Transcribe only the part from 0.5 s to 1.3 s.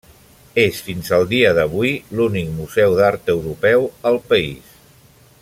És, fins al